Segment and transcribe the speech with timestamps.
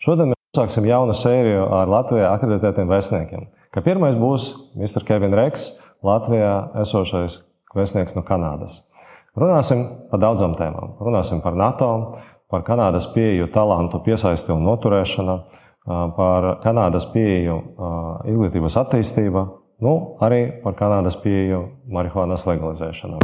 [0.00, 3.42] Šodien mēs uzsāksim jaunu sēriju ar Latvijā akreditētiem vēstniekiem.
[3.68, 5.04] Kā pirmais būs Mr.
[5.04, 7.42] Kevin Reks, Latvijā esošais
[7.76, 8.78] vēstnieks no Kanādas.
[9.36, 10.96] Runāsim par daudzām tēmām.
[11.04, 11.90] Runāsim par NATO,
[12.48, 15.36] par Kanādas pieeju talantu piesaisti un noturēšanu,
[16.16, 17.60] par Kanādas pieeju
[18.32, 19.44] izglītības attīstību,
[19.84, 19.94] nu,
[20.24, 21.60] arī par Kanādas pieeju
[21.92, 23.20] marihuānas legalizēšanā.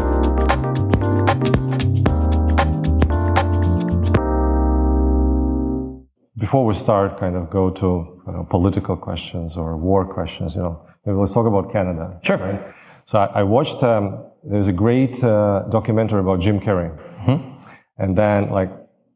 [6.39, 7.87] Before we start, kind of go to
[8.27, 12.20] you know, political questions or war questions, you know, maybe let's talk about Canada.
[12.23, 12.37] Sure.
[12.37, 12.74] Right?
[13.06, 13.83] So I, I watched.
[13.83, 17.59] Um, there's a great uh, documentary about Jim Carrey, mm-hmm.
[17.98, 18.70] and then like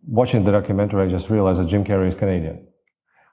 [0.06, 2.66] watching the documentary, I just realized that Jim Carrey is Canadian,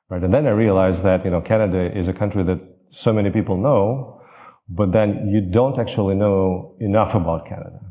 [0.09, 0.23] right?
[0.23, 3.57] And then I realized that you know Canada is a country that so many people
[3.57, 4.21] know,
[4.67, 7.81] but then you don't actually know enough about Canada,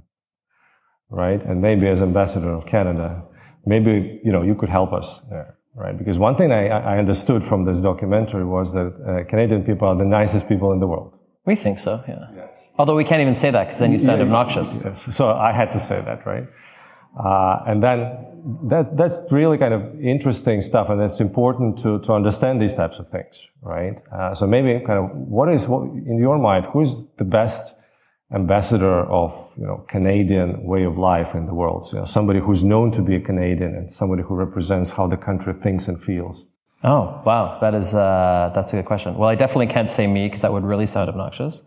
[1.09, 1.42] right?
[1.42, 3.23] And maybe as ambassador of Canada,
[3.65, 5.97] maybe you know you could help us there, right?
[5.97, 9.97] Because one thing I, I understood from this documentary was that uh, Canadian people are
[9.97, 11.19] the nicest people in the world.
[11.45, 12.27] We think so, yeah.
[12.34, 12.70] Yes.
[12.78, 14.83] Although we can't even say that because then you sound yeah, obnoxious.
[14.84, 15.15] Yes.
[15.15, 16.47] So I had to say that, right?
[17.19, 17.98] Uh, and then
[18.65, 22.98] that, that's really kind of interesting stuff, and it's important to, to understand these types
[22.98, 24.03] of things, right?
[24.12, 27.75] Uh, so maybe kind of what is, what, in your mind, who is the best
[28.32, 31.86] ambassador of, you know, Canadian way of life in the world?
[31.86, 35.06] So, you know, somebody who's known to be a Canadian and somebody who represents how
[35.06, 36.47] the country thinks and feels.
[36.84, 37.58] Oh, wow.
[37.60, 39.16] That is, uh, that's a good question.
[39.16, 41.62] Well, I definitely can't say me because that would really sound obnoxious.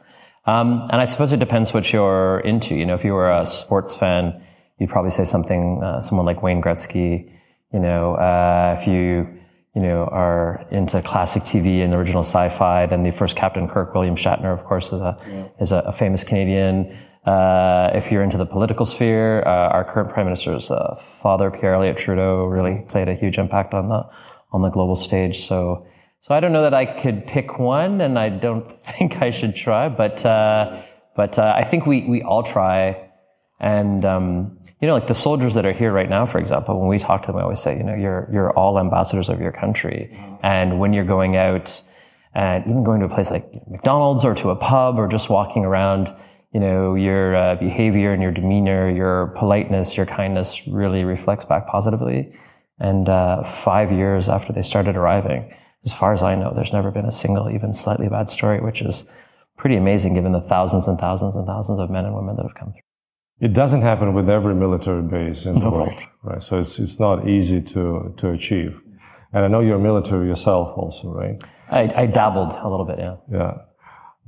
[0.45, 2.75] Um, and I suppose it depends what you're into.
[2.75, 4.41] You know, if you were a sports fan,
[4.79, 7.31] you'd probably say something, uh, someone like Wayne Gretzky.
[7.73, 9.38] You know, uh, if you,
[9.75, 14.15] you know, are into classic TV and original sci-fi, then the first Captain Kirk, William
[14.15, 15.47] Shatner, of course, is a yeah.
[15.59, 16.95] is a, a, famous Canadian.
[17.25, 21.75] Uh, if you're into the political sphere, uh, our current prime minister's uh, father, Pierre
[21.75, 24.09] Elliott Trudeau, really played a huge impact on the
[24.51, 25.41] on the global stage.
[25.41, 25.85] So,
[26.19, 29.55] so I don't know that I could pick one, and I don't think I should
[29.55, 30.81] try, but uh,
[31.15, 33.09] but I think we we all try
[33.59, 36.87] and, um, you know, like the soldiers that are here right now, for example, when
[36.87, 39.51] we talk to them, we always say, you know, you're, you're all ambassadors of your
[39.51, 40.17] country.
[40.41, 41.81] And when you're going out
[42.33, 45.65] and even going to a place like McDonald's or to a pub or just walking
[45.65, 46.13] around,
[46.53, 51.67] you know, your uh, behavior and your demeanor, your politeness, your kindness really reflects back
[51.67, 52.33] positively.
[52.79, 55.53] And uh, five years after they started arriving,
[55.85, 58.81] as far as I know, there's never been a single, even slightly bad story, which
[58.81, 59.05] is
[59.57, 62.55] pretty amazing given the thousands and thousands and thousands of men and women that have
[62.55, 62.88] come through.
[63.39, 66.41] It doesn't happen with every military base in the world, right.
[66.41, 68.81] So it's it's not easy to to achieve.
[69.31, 71.41] And I know you're military yourself, also, right?
[71.69, 73.17] I, I dabbled a little bit, yeah.
[73.31, 73.57] Yeah.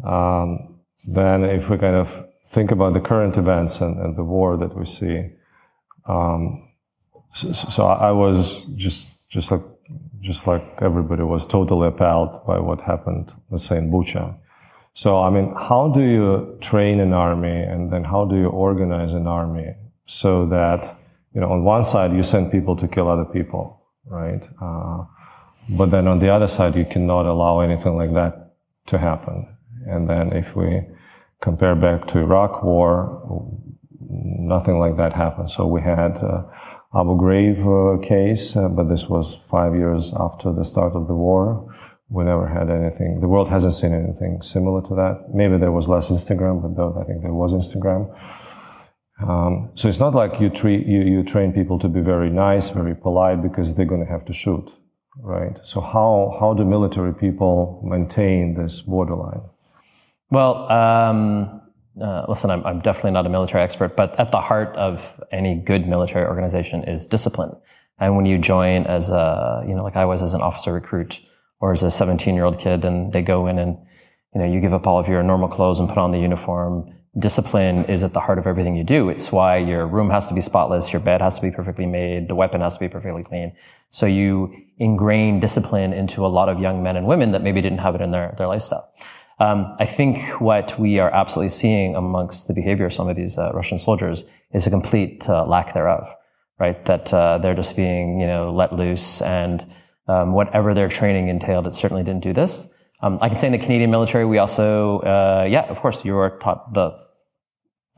[0.04, 4.58] Um, then, if we kind of think about the current events and, and the war
[4.58, 5.32] that we see,
[6.06, 6.70] um,
[7.34, 9.64] so, so, I was just just like
[10.20, 14.36] just like everybody was totally appalled by what happened, let's say in Bucha.
[14.94, 19.14] So, I mean, how do you train an army and then how do you organize
[19.14, 19.74] an army
[20.06, 20.96] so that,
[21.34, 24.46] you know, on one side you send people to kill other people, right?
[24.62, 25.06] Uh,
[25.78, 28.54] but then on the other side, you cannot allow anything like that
[28.88, 29.48] to happen.
[29.88, 30.82] And then if we
[31.40, 33.48] compare back to Iraq war,
[34.10, 35.50] nothing like that happened.
[35.50, 36.44] So we had uh,
[36.94, 41.16] Abu Ghraib uh, case, uh, but this was five years after the start of the
[41.16, 41.74] war
[42.12, 43.22] we never had anything.
[43.22, 45.34] The world hasn't seen anything similar to that.
[45.34, 48.14] Maybe there was less Instagram, but though I think there was Instagram.
[49.26, 52.70] Um, so it's not like you treat you, you train people to be very nice,
[52.72, 54.74] very polite because they're going to have to shoot,
[55.22, 55.58] right?
[55.64, 59.44] So how how do military people maintain this borderline?
[60.32, 61.62] Well, um,
[62.02, 65.56] uh, listen, I'm, I'm definitely not a military expert, but at the heart of any
[65.56, 67.56] good military organization is discipline.
[68.00, 71.22] And when you join as a, you know, like I was as an officer recruit,
[71.62, 73.78] or as a 17 year old kid and they go in and,
[74.34, 76.92] you know, you give up all of your normal clothes and put on the uniform.
[77.18, 79.10] Discipline is at the heart of everything you do.
[79.10, 82.28] It's why your room has to be spotless, your bed has to be perfectly made,
[82.30, 83.54] the weapon has to be perfectly clean.
[83.92, 87.80] So you ingrain discipline into a lot of young men and women that maybe didn't
[87.80, 88.92] have it in their, their lifestyle.
[89.40, 93.38] Um, I think what we are absolutely seeing amongst the behavior of some of these
[93.38, 96.14] uh, Russian soldiers is a complete uh, lack thereof,
[96.60, 96.84] right?
[96.86, 99.66] That uh, they're just being, you know, let loose and
[100.12, 102.68] um, whatever their training entailed, it certainly didn't do this.
[103.04, 106.16] Um, I can say in the Canadian military, we also, uh, yeah, of course, you
[106.18, 106.88] are taught the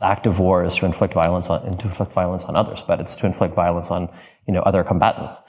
[0.01, 3.15] act of war is to inflict violence on, to inflict violence on others, but it's
[3.17, 4.09] to inflict violence on,
[4.47, 5.41] you know, other combatants.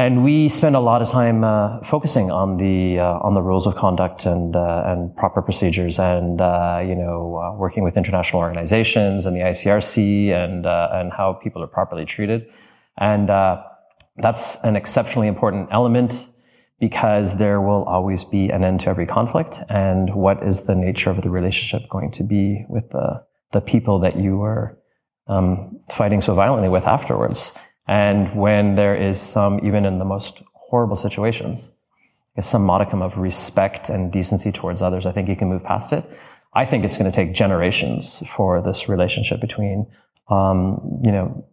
[0.00, 3.66] And we spend a lot of time uh, focusing on the uh, on the rules
[3.66, 8.40] of conduct and uh, and proper procedures, and uh, you know, uh, working with international
[8.40, 12.46] organizations and the ICRC, and and how people are properly treated.
[12.96, 13.28] And
[14.20, 16.26] that's an exceptionally important element
[16.80, 19.62] because there will always be an end to every conflict.
[19.68, 23.98] And what is the nature of the relationship going to be with the, the people
[24.00, 24.78] that you are
[25.26, 27.52] um, fighting so violently with afterwards?
[27.88, 31.72] And when there is some, even in the most horrible situations,
[32.40, 36.04] some modicum of respect and decency towards others, I think you can move past it.
[36.54, 39.86] I think it's going to take generations for this relationship between,
[40.28, 41.44] um, you know,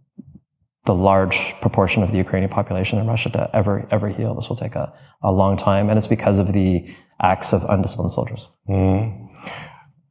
[0.86, 4.36] the large proportion of the Ukrainian population in Russia to ever ever heal.
[4.36, 4.94] This will take a,
[5.24, 6.88] a long time, and it's because of the
[7.22, 8.52] acts of undisciplined soldiers.
[8.70, 9.30] Mm.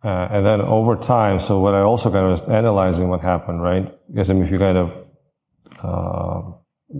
[0.04, 3.62] Uh, and then over time, so what I also kind of was analyzing what happened,
[3.62, 3.90] right?
[4.12, 5.08] Because I mean, if you kind of
[5.82, 6.42] uh,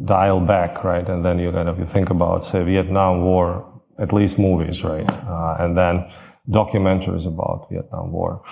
[0.05, 4.12] dial back, right, and then you kind of you think about say Vietnam War, at
[4.12, 6.11] least movies, right, uh, and then
[6.49, 8.43] documentaries about Vietnam War.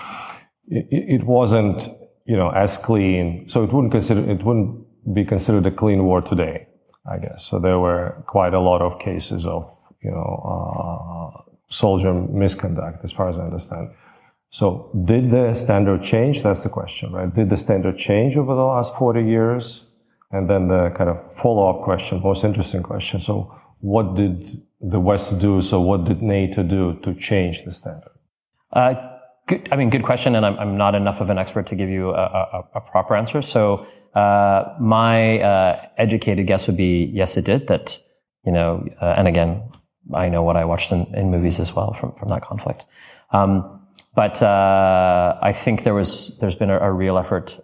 [0.67, 1.87] It, it wasn't
[2.25, 6.21] you know as clean, so it wouldn't consider it wouldn't be considered a clean war
[6.21, 6.67] today,
[7.09, 7.45] I guess.
[7.45, 9.69] So there were quite a lot of cases of,
[10.01, 13.91] you know, uh, soldier misconduct, as far as I understand.
[14.49, 16.43] So did the standard change?
[16.43, 17.33] That's the question, right?
[17.33, 19.85] Did the standard change over the last 40 years?
[20.31, 23.19] And then the kind of follow-up question, most interesting question.
[23.19, 25.61] So what did the West do?
[25.61, 28.11] So what did NATO do to change the standard?
[28.71, 28.93] Uh,
[29.47, 30.35] good, I mean, good question.
[30.35, 33.15] And I'm, I'm, not enough of an expert to give you a, a, a proper
[33.15, 33.41] answer.
[33.41, 37.67] So uh, my uh, educated guess would be yes, it did.
[37.67, 37.99] That
[38.45, 39.63] you know, uh, and again,
[40.13, 42.85] I know what I watched in, in movies as well from from that conflict.
[43.31, 43.81] Um,
[44.15, 47.59] but uh, I think there was there's been a, a, real effort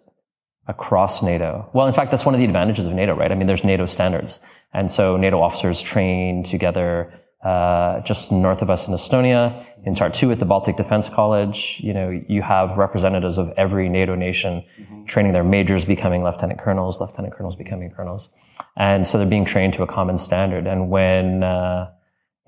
[0.68, 1.70] across NATO.
[1.74, 3.32] Well, in fact, that's one of the advantages of NATO, right?
[3.32, 4.40] I mean, there's NATO standards,
[4.74, 7.14] and so NATO officers train together
[7.44, 11.80] uh, just north of us in Estonia, in Tartu at the Baltic Defense College.
[11.82, 15.06] You know, you have representatives of every NATO nation mm-hmm.
[15.06, 18.30] training their majors becoming lieutenant colonels, lieutenant colonels becoming colonels.
[18.76, 20.68] And so they're being trained to a common standard.
[20.68, 21.92] And when, uh,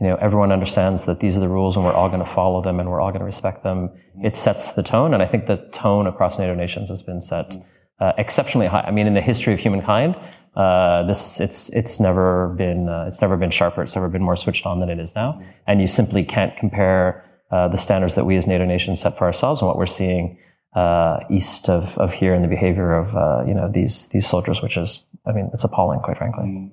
[0.01, 2.61] you know, everyone understands that these are the rules and we're all going to follow
[2.61, 4.25] them and we're all going to respect them, mm-hmm.
[4.25, 5.13] it sets the tone.
[5.13, 8.03] And I think the tone across NATO nations has been set mm-hmm.
[8.03, 8.81] uh, exceptionally high.
[8.81, 10.19] I mean, in the history of humankind,
[10.55, 13.81] uh, this it's it's never been uh, it's never been sharper.
[13.81, 15.41] It's never been more switched on than it is now.
[15.65, 19.25] And you simply can't compare uh, the standards that we as NATO nations set for
[19.25, 20.37] ourselves and what we're seeing
[20.73, 24.61] uh, east of, of here in the behavior of uh, you know these these soldiers,
[24.61, 26.43] which is I mean it's appalling, quite frankly.
[26.45, 26.71] Mm.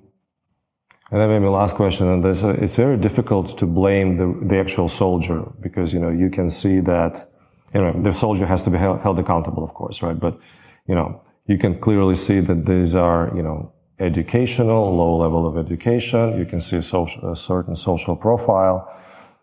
[1.11, 4.89] And then maybe last question on this: it's very difficult to blame the the actual
[4.89, 7.25] soldier because you know you can see that
[7.73, 10.19] you know the soldier has to be held, held accountable, of course, right?
[10.19, 10.37] But
[10.85, 15.57] you know you can clearly see that these are, you know, educational, low level of
[15.57, 16.37] education.
[16.37, 18.77] You can see a, social, a certain social profile.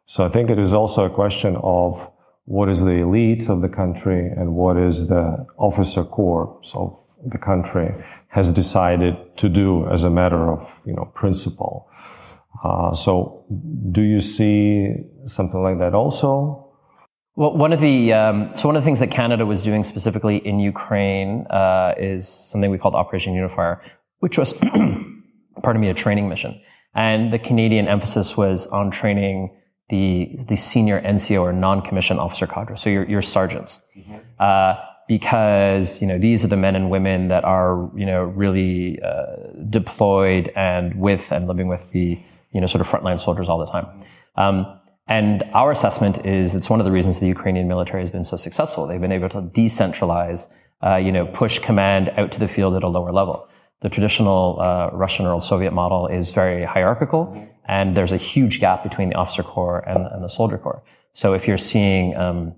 [0.06, 2.08] So I think it is also a question of
[2.44, 7.38] what is the elite of the country and what is the officer corps of the
[7.38, 7.92] country
[8.28, 11.90] has decided to do as a matter of, you know, principle.
[12.62, 13.44] Uh, so
[13.90, 14.94] do you see
[15.26, 16.65] something like that also?
[17.36, 20.38] Well, one of the um, so one of the things that Canada was doing specifically
[20.38, 23.82] in Ukraine uh, is something we called Operation Unifier,
[24.20, 24.54] which was,
[25.62, 26.58] pardon me, a training mission.
[26.94, 29.54] And the Canadian emphasis was on training
[29.90, 34.16] the the senior NCO or non-commissioned officer cadre, so your your sergeants, mm-hmm.
[34.40, 38.98] uh, because you know these are the men and women that are you know really
[39.02, 39.36] uh,
[39.68, 42.18] deployed and with and living with the
[42.52, 43.86] you know sort of frontline soldiers all the time.
[44.36, 48.24] Um, and our assessment is it's one of the reasons the Ukrainian military has been
[48.24, 48.86] so successful.
[48.86, 50.48] They've been able to decentralize,
[50.84, 53.48] uh, you know, push command out to the field at a lower level.
[53.82, 58.58] The traditional uh, Russian or old Soviet model is very hierarchical, and there's a huge
[58.58, 60.82] gap between the officer corps and, and the soldier corps.
[61.12, 62.54] So if you're seeing um,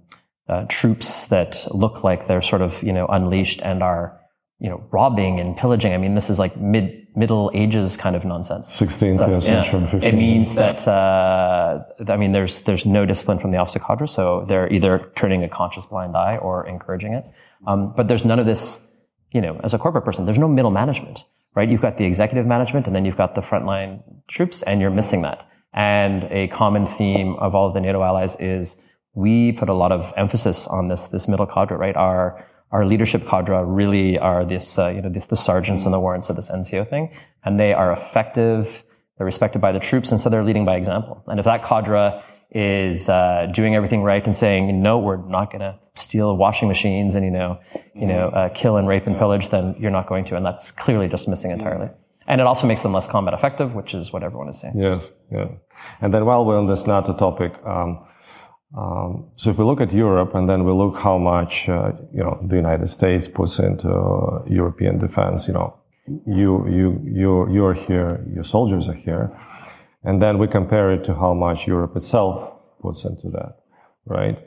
[0.48, 4.18] uh, troops that look like they're sort of you know unleashed and are
[4.58, 8.24] you know robbing and pillaging, I mean this is like mid Middle Ages kind of
[8.24, 8.70] nonsense.
[8.70, 10.08] 16th so, century, yeah.
[10.08, 14.44] It means that uh, I mean, there's there's no discipline from the officer cadre, so
[14.48, 17.24] they're either turning a conscious blind eye or encouraging it.
[17.66, 18.86] Um, but there's none of this,
[19.32, 21.24] you know, as a corporate person, there's no middle management,
[21.56, 21.68] right?
[21.68, 25.22] You've got the executive management, and then you've got the frontline troops, and you're missing
[25.22, 25.44] that.
[25.74, 28.80] And a common theme of all of the NATO allies is
[29.14, 31.96] we put a lot of emphasis on this this middle cadre, right?
[31.96, 36.00] Our our leadership cadre really are this, uh, you know, this, the sergeants and the
[36.00, 37.12] warrants of this NCO thing,
[37.44, 38.84] and they are effective.
[39.16, 41.22] They're respected by the troops, and so they're leading by example.
[41.26, 45.60] And if that cadre is uh, doing everything right and saying, no, we're not going
[45.60, 47.60] to steal washing machines and you know,
[47.94, 50.70] you know, uh, kill and rape and pillage, then you're not going to, and that's
[50.70, 51.88] clearly just missing entirely.
[52.26, 54.74] And it also makes them less combat effective, which is what everyone is saying.
[54.78, 55.48] Yes, yeah.
[56.00, 58.06] And then while we're on this NATO topic, um,
[58.76, 62.22] um, so if we look at Europe and then we look how much uh, you
[62.22, 65.78] know the United States puts into uh, European defense, you know,
[66.26, 69.30] you, you, you, you're here, your soldiers are here.
[70.04, 73.56] And then we compare it to how much Europe itself puts into that,
[74.04, 74.38] right?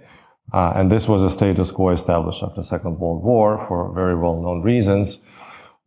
[0.54, 4.16] Uh, and this was a status quo established after the Second World War for very
[4.16, 5.22] well-known reasons.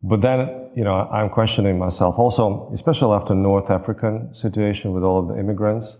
[0.01, 5.19] But then, you know, I'm questioning myself also, especially after North African situation with all
[5.19, 5.97] of the immigrants,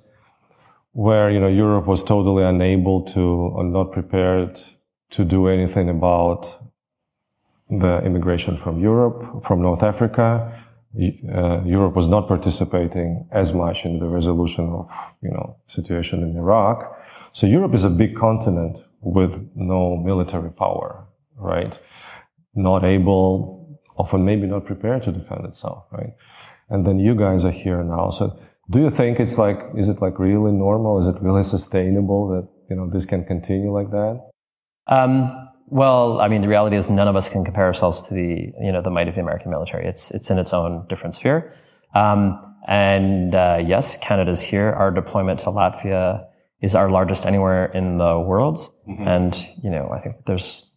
[0.96, 4.62] where, you know, Europe was totally unable to or not prepared
[5.10, 6.58] to do anything about
[7.70, 10.64] the immigration from Europe, from North Africa.
[10.96, 14.90] Uh, Europe was not participating as much in the resolution of,
[15.22, 16.98] you know, situation in Iraq.
[17.34, 21.78] So Europe is a big continent with no military power, right?
[22.54, 26.14] Not able, often maybe not prepared to defend itself, right?
[26.70, 28.12] And then you guys are here now.
[28.12, 31.00] So do you think it's like, is it like really normal?
[31.00, 34.29] Is it really sustainable that, you know, this can continue like that?
[34.88, 38.53] Um, well, I mean, the reality is none of us can compare ourselves to the,
[38.62, 39.88] you know, the might of the American military.
[39.88, 41.53] It's, it's in its own different sphere.
[41.93, 44.72] Um, and uh, yes, Canada's here.
[44.72, 46.25] Our deployment to Latvia
[46.62, 48.57] is our largest anywhere in the world.
[48.88, 49.07] Mm-hmm.
[49.07, 50.69] And, you know, I think there's,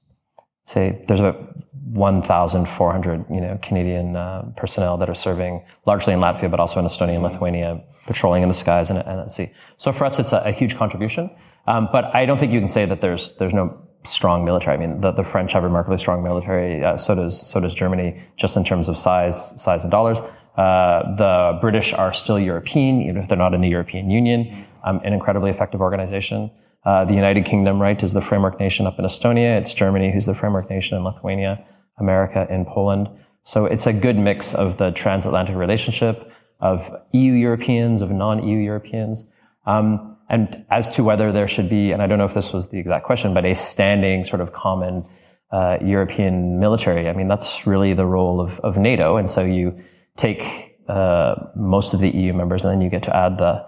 [0.69, 1.55] say, there's about
[1.93, 6.87] 1,400, you know, Canadian uh, personnel that are serving largely in Latvia, but also in
[6.87, 9.51] Estonia and Lithuania, patrolling in the skies and, and at sea.
[9.79, 11.31] So for us, it's a, a huge contribution.
[11.67, 14.77] Um, but I don't think you can say that there's, there's no strong military.
[14.77, 16.85] I mean, the, the French have remarkably strong military.
[16.85, 20.19] Uh, so does so does Germany, just in terms of size, size and dollars.
[20.57, 24.67] Uh, the British are still European, even if they're not in the European Union.
[24.85, 26.51] Um, an incredibly effective organization.
[26.89, 29.59] Uh, the United Kingdom, right, is the framework nation up in Estonia.
[29.61, 31.53] It's Germany who's the framework nation in Lithuania.
[31.99, 33.09] America in Poland.
[33.43, 39.29] So it's a good mix of the transatlantic relationship of EU Europeans, of non-EU Europeans.
[39.67, 42.69] Um, and as to whether there should be, and I don't know if this was
[42.69, 45.05] the exact question, but a standing sort of common
[45.51, 47.09] uh, European military.
[47.09, 49.17] I mean, that's really the role of, of NATO.
[49.17, 49.79] And so you
[50.17, 53.67] take uh, most of the EU members, and then you get to add the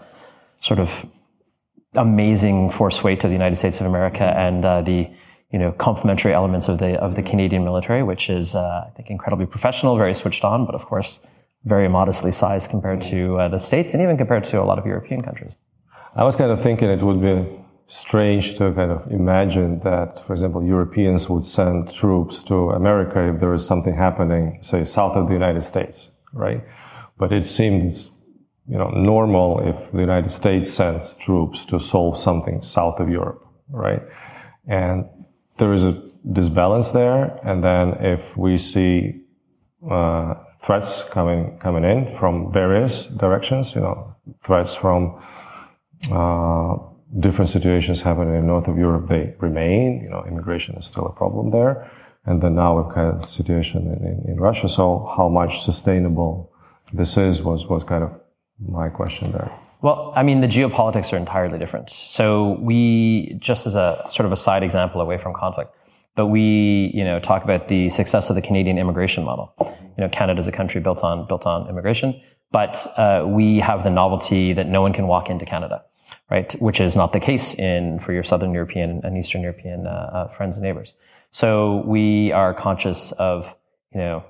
[0.61, 1.07] sort of
[1.95, 5.09] amazing force weight of the United States of America and uh, the
[5.51, 9.11] you know complementary elements of the of the Canadian military, which is uh, I think
[9.11, 11.27] incredibly professional, very switched on, but of course
[11.65, 14.87] very modestly sized compared to uh, the states and even compared to a lot of
[14.87, 15.59] European countries.
[16.17, 17.47] I was kind of thinking it would be
[17.87, 23.41] strange to kind of imagine that, for example, Europeans would send troops to America if
[23.41, 26.63] there is something happening, say, south of the United States, right?
[27.19, 28.11] But it seems,
[28.71, 33.45] you know, normal if the United States sends troops to solve something south of Europe,
[33.69, 34.01] right?
[34.69, 35.07] And
[35.59, 35.93] there is a
[36.33, 37.41] disbalance there.
[37.43, 39.23] And then if we see
[39.91, 45.21] uh, threats coming coming in from various directions, you know, threats from
[46.13, 46.77] uh,
[47.19, 50.01] different situations happening in north of Europe, they remain.
[50.05, 51.91] You know, immigration is still a problem there.
[52.25, 54.69] And then now we've had a situation in, in, in Russia.
[54.69, 56.53] So how much sustainable
[56.93, 58.20] this is was, was kind of
[58.67, 59.51] my question there.
[59.83, 61.89] Well, I mean, the geopolitics are entirely different.
[61.89, 65.75] So we, just as a sort of a side example away from conflict,
[66.17, 69.55] but we, you know, talk about the success of the Canadian immigration model.
[69.61, 73.85] You know, Canada is a country built on built on immigration, but uh, we have
[73.85, 75.83] the novelty that no one can walk into Canada
[76.31, 76.53] right?
[76.61, 80.29] Which is not the case in for your Southern European and Eastern European uh, uh,
[80.29, 80.95] friends and neighbors.
[81.33, 83.55] So we are conscious of,
[83.93, 84.25] you know,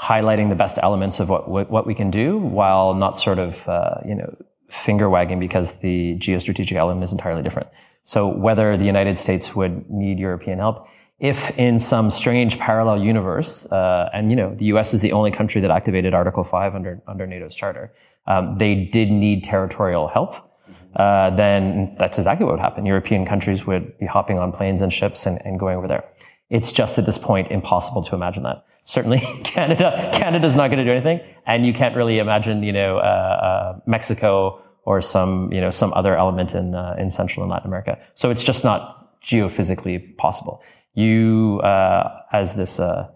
[0.00, 3.96] highlighting the best elements of what what we can do, while not sort of, uh,
[4.06, 4.34] you know,
[4.68, 7.68] finger wagging because the geostrategic element is entirely different.
[8.04, 10.88] So whether the United States would need European help,
[11.18, 14.94] if in some strange parallel universe, uh, and you know, the U.S.
[14.94, 17.92] is the only country that activated Article Five under under NATO's charter,
[18.26, 20.50] um, they did need territorial help
[20.96, 22.84] uh, then that's exactly what would happen.
[22.84, 26.04] European countries would be hopping on planes and ships and, and going over there.
[26.50, 28.64] It's just at this point impossible to imagine that.
[28.84, 32.98] Certainly, Canada Canada's not going to do anything, and you can't really imagine, you know,
[32.98, 37.50] uh, uh, Mexico or some, you know, some other element in uh, in Central and
[37.50, 37.98] Latin America.
[38.14, 40.62] So it's just not geophysically possible.
[40.94, 43.08] You, uh, as this, uh,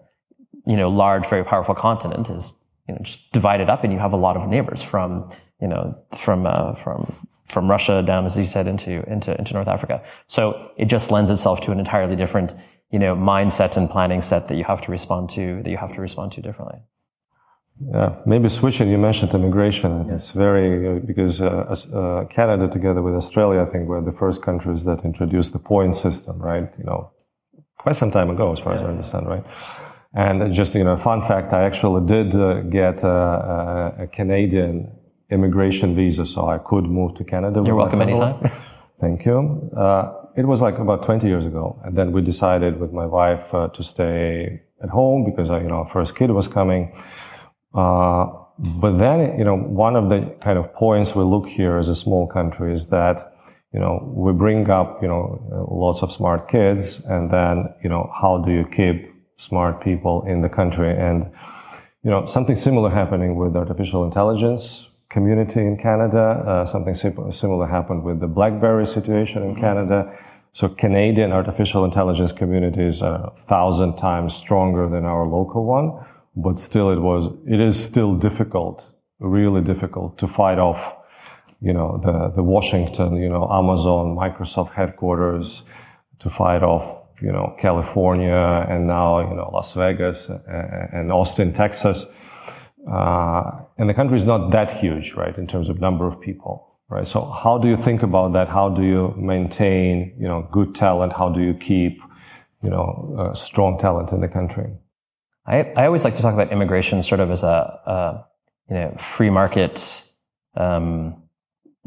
[0.65, 2.55] you know, large, very powerful continent, is
[2.87, 5.97] you know just divided up, and you have a lot of neighbors from, you know,
[6.15, 7.05] from from
[7.47, 10.01] from Russia down, as you said, into, into, into North Africa.
[10.27, 12.53] So it just lends itself to an entirely different,
[12.95, 15.93] you know, mindset and planning set that you have to respond to, that you have
[15.97, 16.79] to respond to differently.
[17.93, 18.87] Yeah, maybe switching.
[18.93, 19.91] You mentioned immigration.
[20.15, 24.41] It's very uh, because uh, uh, Canada, together with Australia, I think, were the first
[24.41, 26.35] countries that introduced the point system.
[26.51, 26.69] Right?
[26.79, 27.11] You know,
[27.77, 28.79] quite some time ago, as far yeah.
[28.79, 29.27] as I understand.
[29.27, 29.45] Right?
[30.13, 34.73] And just you know, a fun fact: I actually did uh, get a, a Canadian
[35.29, 37.61] immigration visa, so I could move to Canada.
[37.65, 38.37] You're welcome anytime.
[39.01, 39.69] Thank you.
[39.75, 41.79] Uh, it was like about 20 years ago.
[41.83, 45.67] And then we decided with my wife uh, to stay at home because, uh, you
[45.67, 46.93] know, our first kid was coming.
[47.73, 48.27] Uh,
[48.57, 51.95] but then, you know, one of the kind of points we look here as a
[51.95, 53.33] small country is that,
[53.73, 58.09] you know, we bring up, you know, lots of smart kids and then, you know,
[58.13, 60.91] how do you keep smart people in the country?
[60.97, 61.31] And,
[62.03, 66.43] you know, something similar happening with artificial intelligence community in Canada.
[66.45, 70.17] Uh, something similar happened with the BlackBerry situation in Canada.
[70.51, 75.99] So Canadian artificial intelligence community is a thousand times stronger than our local one,
[76.35, 80.95] but still it was, it is still difficult, really difficult to fight off,
[81.59, 85.63] you know, the, the Washington, you know, Amazon, Microsoft headquarters,
[86.19, 92.05] to fight off, you know, California and now, you know, Las Vegas and Austin, Texas.
[92.89, 96.79] Uh, and the country is not that huge, right, in terms of number of people,
[96.89, 97.05] right?
[97.05, 98.47] So how do you think about that?
[98.47, 101.13] How do you maintain, you know, good talent?
[101.13, 102.01] How do you keep,
[102.63, 104.71] you know, uh, strong talent in the country?
[105.45, 108.25] I, I always like to talk about immigration sort of as a, a
[108.69, 110.03] you know, free market,
[110.55, 111.21] um,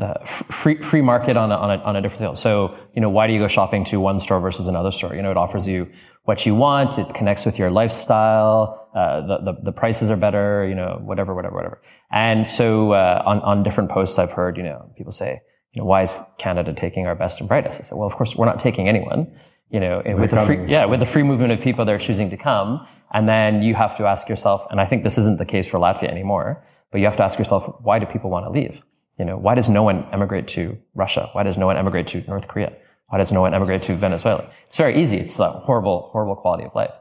[0.01, 2.35] uh, free free market on a, on a, on a different scale.
[2.35, 5.15] So you know, why do you go shopping to one store versus another store?
[5.15, 5.89] You know, it offers you
[6.25, 6.99] what you want.
[6.99, 8.89] It connects with your lifestyle.
[8.95, 10.67] Uh, the, the, the prices are better.
[10.69, 11.83] You know, whatever, whatever, whatever.
[12.11, 15.41] And so uh, on on different posts, I've heard you know people say,
[15.73, 17.81] you know, why is Canada taking our best and brightest?
[17.81, 19.33] I said, well, of course, we're not taking anyone.
[19.71, 22.39] You know, with the free, yeah, with the free movement of people, they're choosing to
[22.39, 25.67] come, and then you have to ask yourself, and I think this isn't the case
[25.67, 28.83] for Latvia anymore, but you have to ask yourself, why do people want to leave?
[29.19, 31.29] You know, why does no one emigrate to Russia?
[31.33, 32.73] Why does no one emigrate to North Korea?
[33.09, 34.49] Why does no one emigrate to Venezuela?
[34.67, 35.17] It's very easy.
[35.17, 36.93] It's a horrible, horrible quality of life.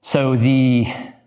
[0.00, 0.86] So the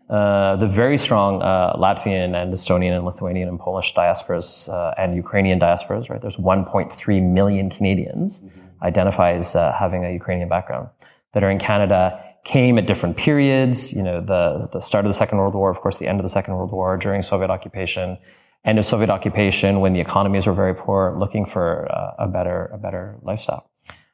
[0.10, 5.16] uh, the very strong uh, Latvian and Estonian and Lithuanian and Polish diasporas uh, and
[5.16, 6.20] Ukrainian diasporas, right?
[6.20, 8.84] There's 1.3 million Canadians mm-hmm.
[8.84, 10.90] identify as uh, having a Ukrainian background
[11.34, 12.26] that are in Canada.
[12.44, 15.82] Came at different periods, you know, the the start of the Second World War, of
[15.82, 18.18] course, the end of the Second World War, during Soviet occupation,
[18.66, 22.66] end of Soviet occupation when the economies were very poor, looking for uh, a better
[22.74, 23.70] a better lifestyle.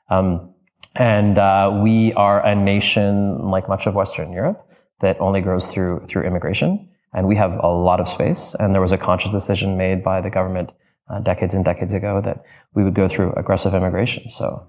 [0.09, 0.53] Um,
[0.95, 4.69] and uh, we are a nation, like much of Western Europe,
[5.01, 6.89] that only grows through through immigration.
[7.13, 8.55] And we have a lot of space.
[8.59, 10.73] And there was a conscious decision made by the government
[11.09, 12.43] uh, decades and decades ago that
[12.73, 14.29] we would go through aggressive immigration.
[14.29, 14.67] So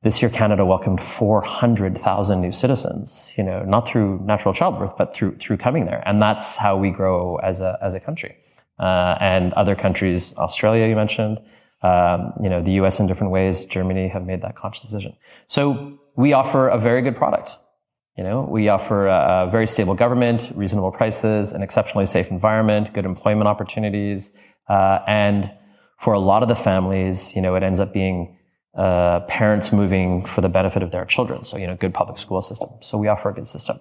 [0.00, 5.36] this year, Canada welcomed 400,000 new citizens, you know, not through natural childbirth, but through,
[5.36, 6.02] through coming there.
[6.06, 8.36] And that's how we grow as a, as a country
[8.78, 11.38] uh, and other countries, Australia, you mentioned,
[11.82, 15.16] um, you know, the US in different ways, Germany have made that conscious decision.
[15.48, 17.58] So we offer a very good product.
[18.16, 22.92] You know, we offer a, a very stable government, reasonable prices, an exceptionally safe environment,
[22.92, 24.32] good employment opportunities,
[24.68, 25.50] uh, and
[25.98, 28.36] for a lot of the families, you know, it ends up being
[28.76, 31.44] uh, parents moving for the benefit of their children.
[31.44, 32.70] So, you know, good public school system.
[32.80, 33.80] So we offer a good system.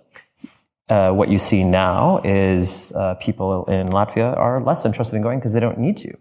[0.91, 5.39] Uh, what you see now is uh, people in Latvia are less interested in going
[5.39, 6.13] because they don't need to.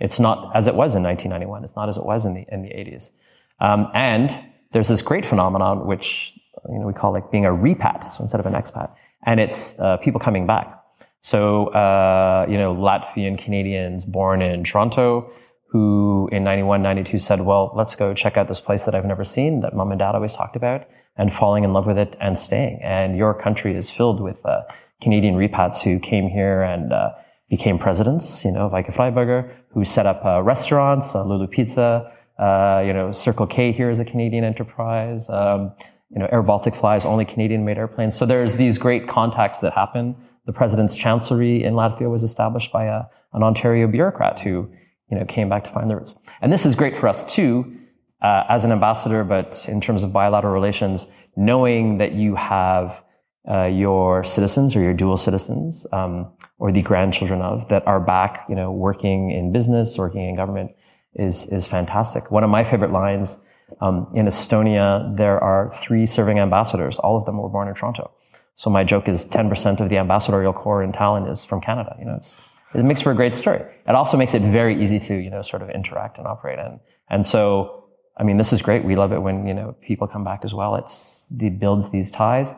[0.00, 1.64] It's not as it was in 1991.
[1.64, 3.12] It's not as it was in the in the 80s.
[3.58, 4.38] Um, and
[4.72, 6.38] there's this great phenomenon which
[6.68, 8.90] you know we call like being a repat, so instead of an expat,
[9.24, 10.78] and it's uh, people coming back.
[11.22, 15.32] So uh, you know Latvian Canadians born in Toronto
[15.70, 19.24] who in 91, 92 said, well, let's go check out this place that I've never
[19.24, 22.38] seen that mom and dad always talked about and falling in love with it and
[22.38, 22.80] staying.
[22.82, 24.62] And your country is filled with uh,
[25.02, 27.10] Canadian repats who came here and uh,
[27.50, 32.92] became presidents, you know, Vike-Freiberga, who set up uh, restaurants, uh, Lulu Pizza, uh, you
[32.92, 35.28] know, Circle K here is a Canadian enterprise.
[35.28, 35.72] Um,
[36.10, 38.16] you know, Air Baltic flies only Canadian-made airplanes.
[38.16, 40.16] So there's these great contacts that happen.
[40.46, 43.02] The president's chancellery in Latvia was established by a,
[43.34, 44.70] an Ontario bureaucrat who,
[45.10, 46.16] you know, came back to find the roots.
[46.40, 47.76] And this is great for us too,
[48.22, 53.02] uh, as an ambassador, but in terms of bilateral relations, knowing that you have
[53.48, 58.44] uh, your citizens or your dual citizens um, or the grandchildren of that are back,
[58.48, 60.72] you know, working in business, working in government
[61.14, 62.30] is is fantastic.
[62.30, 63.38] One of my favorite lines
[63.80, 66.98] um, in Estonia, there are three serving ambassadors.
[66.98, 68.10] All of them were born in Toronto.
[68.56, 71.94] So my joke is 10% of the ambassadorial corps in Tallinn is from Canada.
[71.98, 72.36] You know, it's
[72.74, 73.60] it makes for a great story.
[73.60, 76.80] It also makes it very easy to, you know, sort of interact and operate in.
[77.08, 77.87] And so
[78.18, 78.84] I mean, this is great.
[78.84, 80.74] We love it when, you know, people come back as well.
[80.74, 82.52] It's, it builds these ties.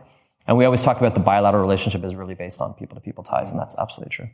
[0.46, 3.22] And we always talk about the bilateral relationship is really based on people to people
[3.22, 4.28] ties, and that's absolutely true.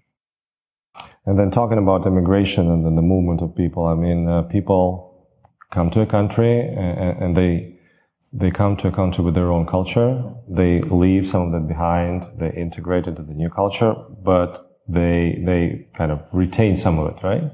[1.26, 5.28] And then talking about immigration and then the movement of people, I mean, uh, people
[5.70, 7.76] come to a country and, and, they,
[8.32, 10.22] they come to a country with their own culture.
[10.48, 12.24] They leave some of that behind.
[12.38, 17.22] They integrate into the new culture, but they, they kind of retain some of it,
[17.22, 17.50] right?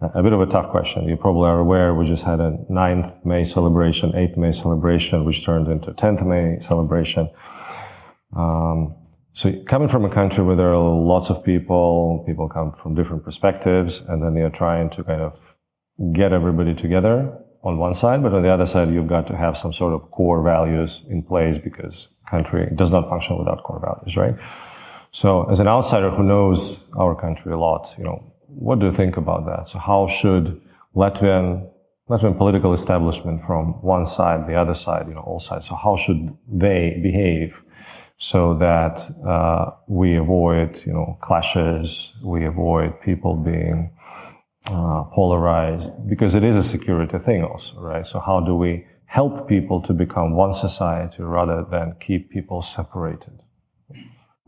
[0.00, 1.08] A bit of a tough question.
[1.08, 5.44] You probably are aware we just had a 9th May celebration, 8th May celebration, which
[5.44, 7.28] turned into 10th May celebration.
[8.36, 8.94] Um,
[9.32, 13.24] so coming from a country where there are lots of people, people come from different
[13.24, 15.38] perspectives, and then you're trying to kind of
[16.12, 19.58] get everybody together on one side, but on the other side, you've got to have
[19.58, 24.16] some sort of core values in place because country does not function without core values,
[24.16, 24.36] right?
[25.10, 28.92] So as an outsider who knows our country a lot, you know, what do you
[28.92, 29.68] think about that?
[29.68, 30.60] So how should
[30.94, 31.68] Latvian
[32.08, 35.68] Latvian political establishment from one side, the other side, you know, all sides.
[35.68, 37.62] So how should they behave
[38.16, 43.90] so that uh, we avoid, you know, clashes, we avoid people being
[44.70, 48.06] uh, polarized because it is a security thing also, right?
[48.06, 53.40] So how do we help people to become one society rather than keep people separated?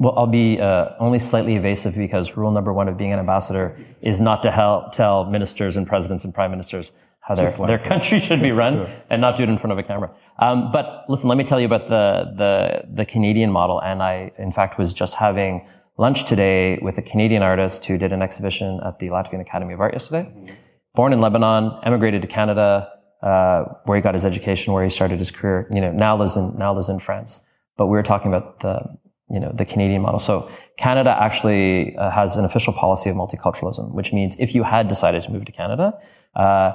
[0.01, 3.77] Well, I'll be uh, only slightly evasive because rule number one of being an ambassador
[4.01, 7.79] is not to help tell ministers and presidents and prime ministers how their, like their
[7.79, 10.11] country should be run and not do it in front of a camera.
[10.39, 13.79] Um, but listen, let me tell you about the, the, the Canadian model.
[13.83, 18.11] And I, in fact, was just having lunch today with a Canadian artist who did
[18.11, 20.31] an exhibition at the Latvian Academy of Art yesterday.
[20.31, 20.55] Mm-hmm.
[20.95, 22.89] Born in Lebanon, emigrated to Canada,
[23.23, 25.69] uh, where he got his education, where he started his career.
[25.71, 27.43] You know, now lives in now lives in France.
[27.77, 28.97] But we were talking about the
[29.31, 30.19] you know the Canadian model.
[30.19, 34.89] So Canada actually uh, has an official policy of multiculturalism, which means if you had
[34.89, 35.99] decided to move to Canada.
[36.35, 36.73] Uh,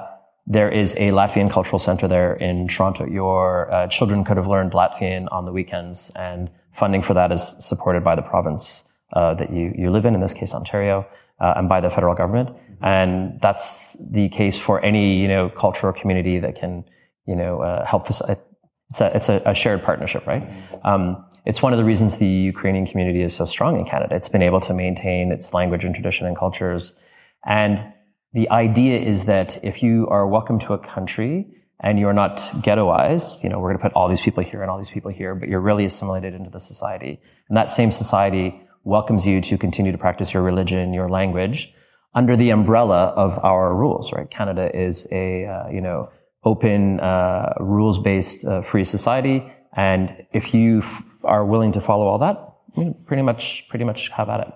[0.48, 3.04] there is a Latvian cultural center there in Toronto.
[3.04, 7.56] Your uh, children could have learned Latvian on the weekends, and funding for that is
[7.58, 11.04] supported by the province uh, that you, you live in, in this case, Ontario,
[11.40, 12.50] uh, and by the federal government.
[12.80, 16.84] And that's the case for any, you know, cultural community that can,
[17.26, 18.22] you know, uh, help us.
[18.90, 20.48] It's a, it's a, a shared partnership, right?
[20.84, 24.14] Um, it's one of the reasons the Ukrainian community is so strong in Canada.
[24.14, 26.94] It's been able to maintain its language and tradition and cultures.
[27.44, 27.84] And
[28.32, 31.46] the idea is that if you are welcome to a country
[31.80, 34.70] and you're not ghettoized, you know, we're going to put all these people here and
[34.70, 37.20] all these people here, but you're really assimilated into the society.
[37.48, 41.72] And that same society welcomes you to continue to practice your religion, your language,
[42.14, 44.30] under the umbrella of our rules, right?
[44.30, 46.08] Canada is a, uh, you know,
[46.46, 49.38] open, uh, rules-based, uh, free society.
[49.76, 52.36] And if you f- are willing to follow all that,
[53.06, 54.48] pretty much, pretty much have at it.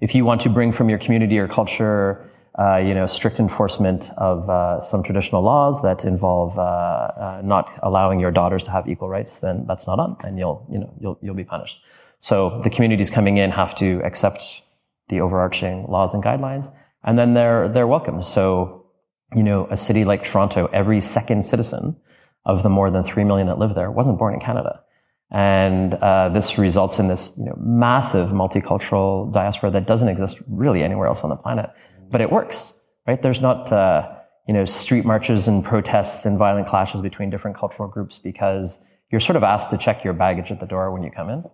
[0.00, 4.10] If you want to bring from your community or culture, uh, you know, strict enforcement
[4.16, 8.88] of uh, some traditional laws that involve uh, uh, not allowing your daughters to have
[8.88, 11.80] equal rights, then that's not on, and you'll, you know, you'll, you'll be punished.
[12.20, 14.62] So the communities coming in have to accept
[15.08, 16.72] the overarching laws and guidelines,
[17.04, 18.22] and then they're they're welcome.
[18.22, 18.86] So,
[19.34, 21.96] you know, a city like Toronto, every second citizen
[22.44, 24.80] of the more than three million that live there wasn't born in Canada,
[25.30, 30.82] and uh, this results in this you know, massive multicultural diaspora that doesn't exist really
[30.82, 31.70] anywhere else on the planet.
[32.10, 32.74] But it works,
[33.06, 33.20] right?
[33.20, 34.08] There's not uh,
[34.46, 39.20] you know street marches and protests and violent clashes between different cultural groups because you're
[39.20, 41.44] sort of asked to check your baggage at the door when you come in.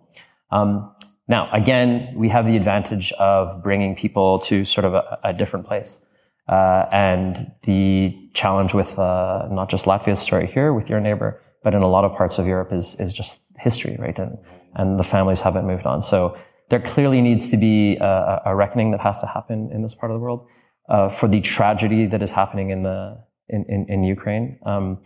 [0.51, 0.93] Um,
[1.27, 5.65] now, again, we have the advantage of bringing people to sort of a, a different
[5.65, 6.05] place.
[6.47, 11.73] Uh, and the challenge with uh, not just Latvia's story here with your neighbor, but
[11.73, 14.17] in a lot of parts of Europe is, is just history, right?
[14.19, 14.37] And,
[14.75, 16.01] and the families haven't moved on.
[16.01, 16.37] So
[16.69, 20.11] there clearly needs to be a, a reckoning that has to happen in this part
[20.11, 20.47] of the world
[20.89, 24.59] uh, for the tragedy that is happening in the in, in, in Ukraine.
[24.65, 24.99] Um,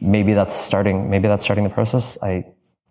[0.00, 1.10] maybe that's starting.
[1.10, 2.18] Maybe that's starting the process.
[2.22, 2.44] I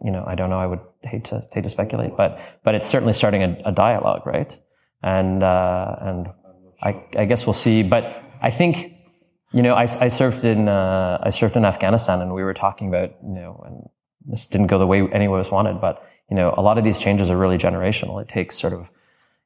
[0.04, 0.60] you know, I don't know.
[0.60, 4.26] I would hate to hate to speculate, but but it's certainly starting a, a dialogue,
[4.26, 4.58] right?
[5.02, 6.28] And uh, and
[6.82, 7.84] I, I guess we'll see.
[7.84, 8.94] But I think
[9.54, 12.88] you know, I, I served in uh, I served in Afghanistan, and we were talking
[12.90, 13.90] about you know, and
[14.26, 17.00] this didn't go the way anyone was wanted, but you know, a lot of these
[17.00, 18.22] changes are really generational.
[18.22, 18.90] It takes sort of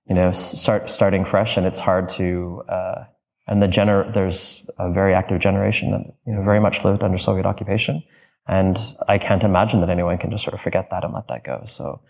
[0.07, 2.63] you know start starting fresh, and it's hard to.
[2.67, 3.03] Uh,
[3.47, 7.17] and the gener- there's a very active generation that you know very much lived under
[7.17, 8.03] Soviet occupation
[8.47, 11.43] and I can't imagine that anyone can just sort of forget that and let that
[11.43, 11.63] go.
[11.65, 12.01] So,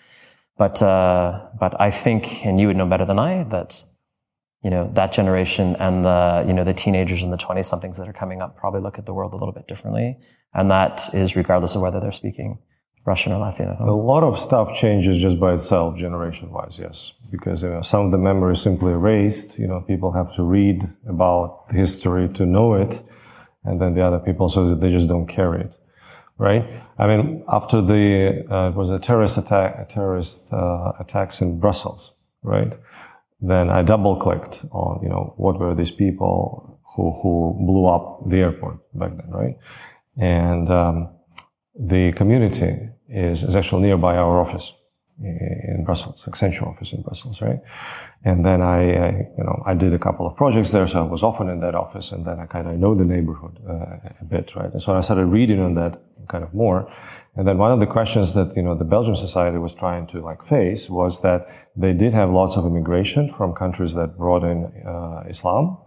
[0.58, 3.84] but, uh, but I think, and you would know better than I, that,
[4.64, 8.08] you know, that generation and the, you know, the teenagers and the 20 somethings that
[8.08, 10.18] are coming up probably look at the world a little bit differently.
[10.54, 12.60] And that is regardless of whether they're speaking
[13.04, 13.80] Russian or Latvian.
[13.80, 17.14] A lot of stuff changes just by itself, generation wise, yes.
[17.32, 19.58] Because you know, some of the memory is simply erased.
[19.58, 23.02] You know, people have to read about the history to know it.
[23.64, 25.78] And then the other people, so they just don't carry it
[26.42, 26.66] right?
[26.98, 31.60] I mean, after the uh, it was a terrorist attack, a terrorist uh, attacks in
[31.60, 32.74] Brussels, right?
[33.42, 38.30] Then I double clicked on, you know, what were these people who who blew up
[38.30, 39.58] the airport back then, right?
[40.18, 41.10] And um,
[41.80, 44.74] the community is, is actually nearby our office,
[45.24, 47.60] in Brussels, Accenture office in Brussels, right?
[48.24, 51.08] And then I, I, you know, I did a couple of projects there, so I
[51.08, 54.26] was often in that office, and then I kind of know the neighborhood uh, a
[54.26, 54.72] bit, right?
[54.72, 56.92] And so I started reading on that kind of more.
[57.36, 60.22] And then one of the questions that, you know, the Belgian society was trying to
[60.22, 64.66] like face was that they did have lots of immigration from countries that brought in
[64.86, 65.78] uh, Islam.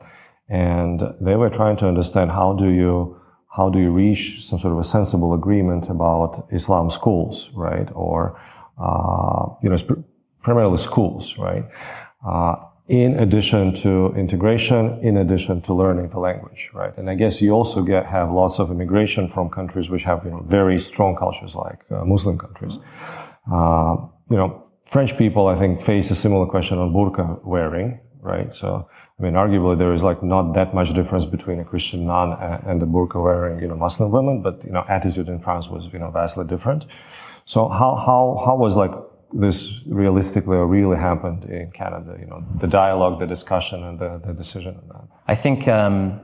[0.49, 3.21] And they were trying to understand how do you,
[3.57, 7.89] how do you reach some sort of a sensible agreement about Islam schools, right?
[7.95, 8.39] Or,
[9.63, 10.05] you know,
[10.43, 11.65] primarily schools, right?
[12.27, 12.57] Uh,
[12.89, 16.97] in addition to integration, in addition to learning the language, right?
[16.99, 20.31] And I guess you also get have lots of immigration from countries which have you
[20.31, 22.79] know very strong cultures, like uh, Muslim countries.
[23.51, 23.97] Uh,
[24.31, 28.53] you know, French people I think face a similar question on burqa wearing, right?
[28.53, 28.87] So
[29.19, 32.33] I mean, arguably there is like not that much difference between a Christian nun
[32.67, 35.89] and a burqa wearing you know Muslim women, but you know attitude in France was
[35.91, 36.85] you know vastly different.
[37.45, 38.93] So how how how was like
[39.33, 42.17] this realistically or really happened in Canada?
[42.19, 44.81] You know, the dialogue, the discussion, and the, the decision.
[45.27, 46.21] I think, um,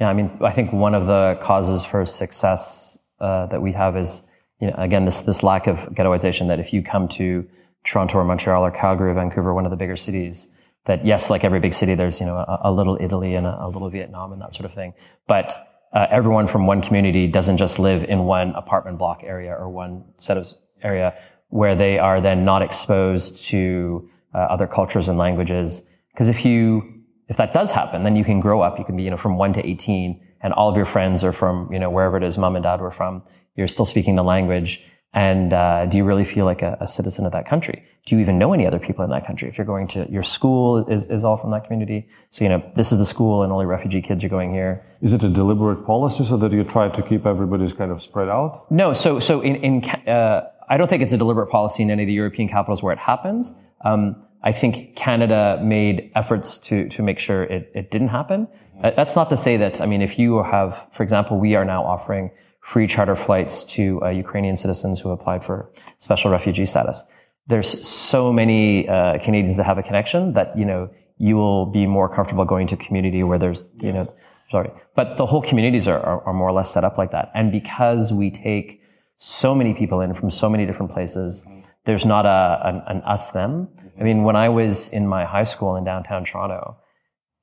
[0.00, 3.96] yeah, I mean, I think one of the causes for success uh, that we have
[3.96, 4.22] is,
[4.60, 6.48] you know, again, this this lack of ghettoization.
[6.48, 7.46] That if you come to
[7.84, 10.48] Toronto or Montreal or Calgary or Vancouver, one of the bigger cities,
[10.86, 13.64] that yes, like every big city, there's you know a, a little Italy and a,
[13.64, 14.94] a, little Vietnam and that sort of thing,
[15.26, 19.68] but uh, everyone from one community doesn't just live in one apartment block area or
[19.68, 20.46] one set of
[20.82, 21.14] area
[21.48, 25.82] where they are then not exposed to uh, other cultures and languages.
[26.12, 28.78] Because if you, if that does happen, then you can grow up.
[28.78, 31.32] You can be, you know, from one to 18 and all of your friends are
[31.32, 33.22] from, you know, wherever it is mom and dad were from.
[33.54, 34.84] You're still speaking the language.
[35.12, 37.82] And uh, do you really feel like a, a, citizen of that country?
[38.04, 39.48] Do you even know any other people in that country?
[39.48, 42.06] If you're going to your school is, is all from that community.
[42.30, 44.84] So you know this is the school, and only refugee kids are going here.
[45.00, 48.28] Is it a deliberate policy so that you try to keep everybody's kind of spread
[48.28, 48.70] out?
[48.70, 48.92] No.
[48.92, 52.08] So so in in uh, I don't think it's a deliberate policy in any of
[52.08, 53.54] the European capitals where it happens.
[53.84, 58.48] Um, I think Canada made efforts to to make sure it, it didn't happen.
[58.82, 61.64] Uh, that's not to say that I mean if you have, for example, we are
[61.64, 62.30] now offering
[62.72, 67.06] free charter flights to uh, Ukrainian citizens who applied for special refugee status.
[67.46, 71.86] There's so many uh, Canadians that have a connection that you know you will be
[71.86, 73.94] more comfortable going to a community where there's you yes.
[73.94, 74.14] know
[74.50, 77.30] sorry, but the whole communities are, are, are more or less set up like that.
[77.34, 78.80] And because we take
[79.18, 81.44] so many people in from so many different places.
[81.84, 83.68] There's not a, an, an us them.
[83.98, 86.76] I mean, when I was in my high school in downtown Toronto,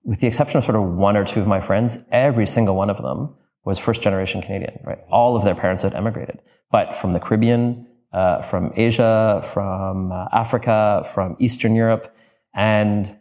[0.03, 2.89] with the exception of sort of one or two of my friends, every single one
[2.89, 4.99] of them was first generation Canadian, right?
[5.09, 6.39] All of their parents had emigrated,
[6.71, 12.15] but from the Caribbean, uh, from Asia, from uh, Africa, from Eastern Europe.
[12.53, 13.17] And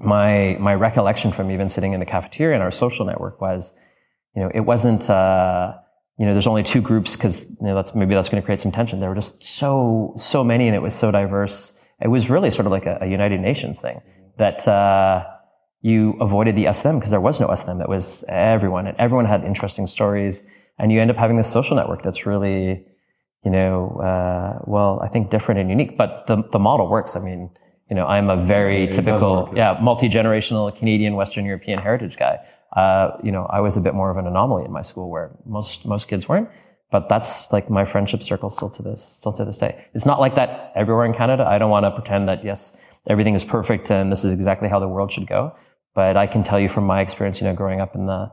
[0.00, 3.74] my, my recollection from even sitting in the cafeteria in our social network was,
[4.34, 5.74] you know, it wasn't, uh,
[6.18, 8.60] you know, there's only two groups because you know, that's maybe that's going to create
[8.60, 9.00] some tension.
[9.00, 11.76] There were just so so many, and it was so diverse.
[12.00, 14.00] It was really sort of like a, a United Nations thing
[14.38, 15.24] that uh,
[15.84, 17.82] you avoided the them because there was no them.
[17.82, 20.42] It was everyone, and everyone had interesting stories,
[20.78, 22.86] and you end up having this social network that's really,
[23.44, 25.98] you know, uh, well, I think different and unique.
[25.98, 27.16] But the the model works.
[27.16, 27.50] I mean,
[27.90, 32.38] you know, I'm a very typical, work, yeah, multi generational Canadian Western European heritage guy.
[32.74, 35.32] Uh, you know, I was a bit more of an anomaly in my school where
[35.44, 36.48] most most kids weren't.
[36.92, 39.84] But that's like my friendship circle still to this still to this day.
[39.92, 41.44] It's not like that everywhere in Canada.
[41.44, 42.74] I don't want to pretend that yes,
[43.06, 45.54] everything is perfect and this is exactly how the world should go.
[45.94, 48.32] But I can tell you from my experience, you know, growing up in the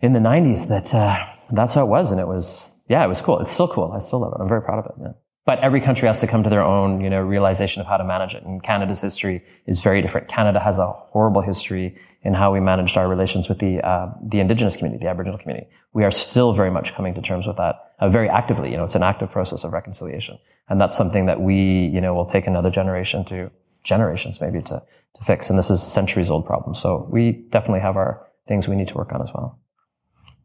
[0.00, 3.20] in the '90s, that uh, that's how it was, and it was yeah, it was
[3.20, 3.38] cool.
[3.40, 3.92] It's still cool.
[3.92, 4.40] I still love it.
[4.40, 7.10] I'm very proud of it, but every country has to come to their own, you
[7.10, 8.44] know, realization of how to manage it.
[8.44, 10.28] And Canada's history is very different.
[10.28, 14.40] Canada has a horrible history in how we managed our relations with the uh, the
[14.40, 15.66] indigenous community, the Aboriginal community.
[15.92, 18.70] We are still very much coming to terms with that uh, very actively.
[18.70, 22.14] You know, it's an active process of reconciliation, and that's something that we, you know,
[22.14, 23.50] will take another generation to
[23.82, 24.82] generations maybe to
[25.14, 25.50] to fix.
[25.50, 26.74] And this is centuries old problem.
[26.74, 29.58] So we definitely have our things we need to work on as well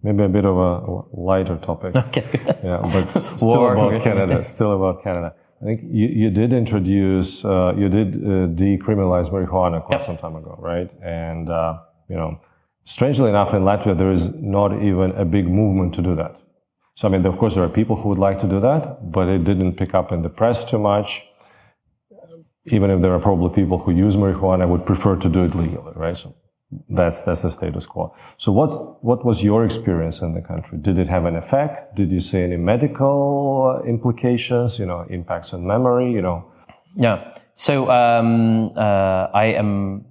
[0.03, 0.71] maybe a bit of a
[1.13, 1.95] lighter topic.
[2.07, 2.25] Okay.
[2.63, 3.73] yeah, but still War.
[3.73, 4.43] about Canada.
[4.43, 5.35] Still about Canada.
[5.61, 10.05] I think you, you did introduce, uh, you did uh, decriminalize marijuana quite yep.
[10.05, 10.89] some time ago, right?
[11.01, 12.39] And, uh, you know,
[12.83, 16.35] strangely enough, in Latvia, there is not even a big movement to do that.
[16.93, 19.27] So, I mean, of course, there are people who would like to do that, but
[19.27, 21.25] it didn't pick up in the press too much.
[22.67, 25.55] Even if there are probably people who use marijuana, I would prefer to do it
[25.55, 26.17] legally, right?
[26.17, 26.35] So
[26.89, 28.13] that's that's the status quo.
[28.37, 30.77] So what's what was your experience in the country?
[30.79, 31.95] Did it have an effect?
[31.95, 34.79] Did you see any medical implications?
[34.79, 36.11] You know, impacts on memory.
[36.11, 36.51] You know.
[36.95, 37.33] Yeah.
[37.53, 40.05] So um, uh, I am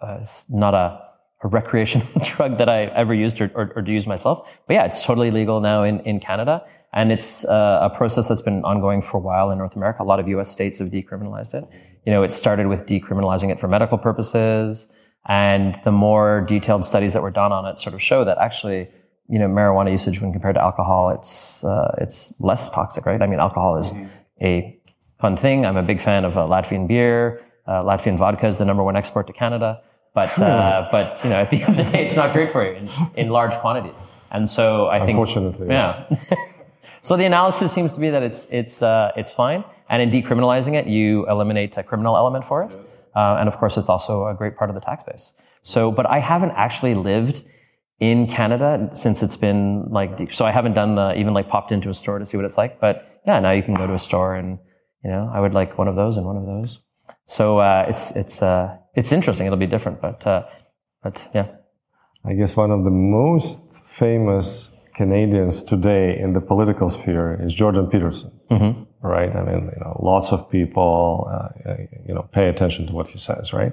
[0.00, 1.09] uh, not a
[1.42, 4.48] a recreational drug that I ever used or, or, or to use myself.
[4.66, 6.66] But yeah, it's totally legal now in, in Canada.
[6.92, 10.02] And it's uh, a process that's been ongoing for a while in North America.
[10.02, 11.64] A lot of US states have decriminalized it.
[12.04, 14.88] You know, it started with decriminalizing it for medical purposes.
[15.28, 18.88] And the more detailed studies that were done on it sort of show that actually,
[19.28, 23.22] you know, marijuana usage when compared to alcohol, it's, uh, it's less toxic, right?
[23.22, 24.06] I mean, alcohol is mm-hmm.
[24.42, 24.78] a
[25.20, 25.64] fun thing.
[25.64, 27.42] I'm a big fan of uh, Latvian beer.
[27.66, 29.80] Uh, Latvian vodka is the number one export to Canada.
[30.12, 32.64] But, uh, but, you know, at the end of the day, it's not great for
[32.64, 34.04] you in, in large quantities.
[34.32, 36.08] And so I think, unfortunately, yeah.
[37.00, 39.64] so the analysis seems to be that it's, it's, uh, it's fine.
[39.88, 42.72] And in decriminalizing it, you eliminate a criminal element for it.
[42.72, 43.02] Yes.
[43.14, 45.34] Uh, and of course, it's also a great part of the tax base.
[45.62, 47.44] So, but I haven't actually lived
[47.98, 51.70] in Canada since it's been like, de- so I haven't done the, even like popped
[51.70, 52.80] into a store to see what it's like.
[52.80, 54.58] But yeah, now you can go to a store and,
[55.04, 56.80] you know, I would like one of those and one of those.
[57.26, 59.46] So, uh, it's, it's, uh, it's interesting.
[59.46, 60.44] It'll be different, but, uh,
[61.02, 61.48] but yeah.
[62.24, 67.86] I guess one of the most famous Canadians today in the political sphere is Jordan
[67.86, 68.32] Peterson.
[68.50, 69.34] Mm-hmm right?
[69.34, 71.74] I mean, you know, lots of people, uh,
[72.06, 73.72] you know, pay attention to what he says, right?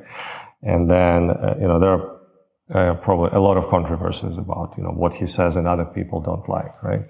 [0.64, 4.84] And then, uh, you know, there are uh, probably a lot of controversies about, you
[4.84, 7.02] know, what he says and other people don't like, right?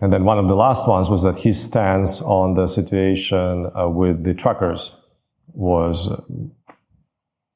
[0.00, 3.88] And then one of the last ones was that his stance on the situation uh,
[3.88, 4.96] with the truckers
[5.56, 6.12] was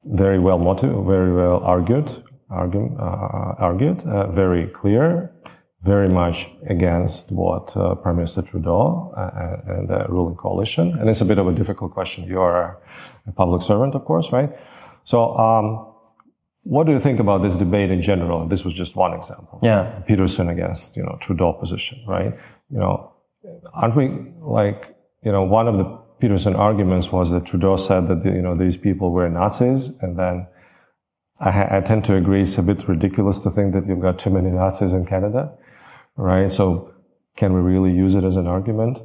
[0.05, 2.11] very well motivated, very well argued,
[2.49, 5.31] argue, uh, argued, uh, very clear,
[5.81, 10.97] very much against what uh, Prime Minister Trudeau uh, and the ruling coalition.
[10.99, 12.27] And it's a bit of a difficult question.
[12.27, 12.81] You are
[13.27, 14.49] a public servant, of course, right?
[15.03, 15.87] So, um,
[16.63, 18.47] what do you think about this debate in general?
[18.47, 19.59] This was just one example.
[19.63, 19.99] Yeah.
[20.05, 22.33] Peterson against, you know, Trudeau position, right?
[22.69, 23.13] You know,
[23.73, 24.09] aren't we
[24.39, 28.55] like, you know, one of the Peterson arguments was that Trudeau said that, you know,
[28.55, 30.47] these people were Nazis and then
[31.39, 34.29] I, I, tend to agree it's a bit ridiculous to think that you've got too
[34.29, 35.51] many Nazis in Canada
[36.15, 36.51] right?
[36.51, 36.93] So
[37.35, 38.99] can we really use it as an argument?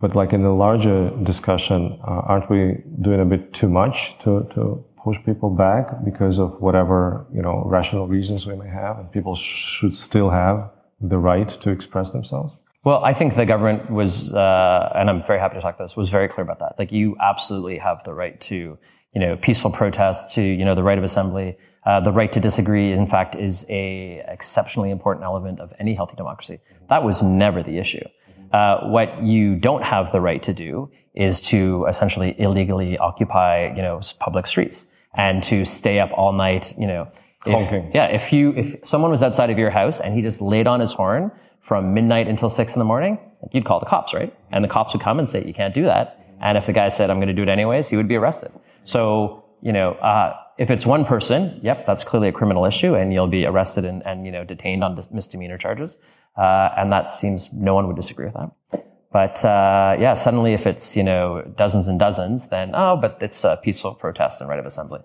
[0.00, 4.46] But like in the larger discussion, uh, aren't we doing a bit too much to,
[4.52, 9.12] to push people back because of whatever, you know, rational reasons we may have and
[9.12, 12.54] people should still have the right to express themselves?
[12.82, 15.96] Well, I think the government was, uh, and I'm very happy to talk about this,
[15.96, 16.78] was very clear about that.
[16.78, 18.78] Like you absolutely have the right to,
[19.14, 22.40] you know, peaceful protest, to, you know, the right of assembly, uh, the right to
[22.40, 26.58] disagree, in fact, is a exceptionally important element of any healthy democracy.
[26.88, 28.06] That was never the issue.
[28.52, 33.82] Uh, what you don't have the right to do is to essentially illegally occupy, you
[33.82, 37.08] know, public streets and to stay up all night, you know.
[37.46, 40.66] If, yeah, if you, if someone was outside of your house and he just laid
[40.66, 43.18] on his horn from midnight until six in the morning,
[43.52, 44.34] you'd call the cops, right?
[44.50, 46.18] And the cops would come and say, you can't do that.
[46.40, 48.52] And if the guy said, I'm going to do it anyways, he would be arrested.
[48.84, 53.14] So, you know, uh, if it's one person, yep, that's clearly a criminal issue, and
[53.14, 55.96] you'll be arrested and, and you know detained on misdemeanor charges.
[56.36, 58.86] Uh, and that seems no one would disagree with that.
[59.10, 63.42] But uh, yeah, suddenly if it's you know dozens and dozens, then oh, but it's
[63.42, 65.00] a peaceful protest and right of assembly.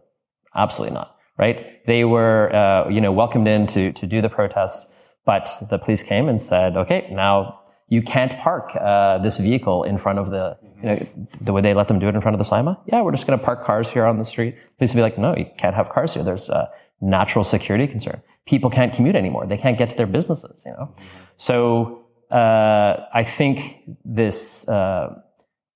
[0.54, 1.16] Absolutely not.
[1.38, 1.86] Right?
[1.86, 4.88] They were uh, you know welcomed in to to do the protest,
[5.26, 9.98] but the police came and said, okay, now you can't park uh, this vehicle in
[9.98, 10.96] front of the, you know,
[11.42, 12.80] the way they let them do it in front of the CIMA.
[12.88, 14.56] Yeah, we're just going to park cars here on the street.
[14.78, 16.24] Police would be like, no, you can't have cars here.
[16.24, 16.70] There's a
[17.02, 18.22] natural security concern.
[18.48, 19.46] People can't commute anymore.
[19.46, 20.96] They can't get to their businesses, you know?
[21.38, 25.22] So, uh, I think this, uh,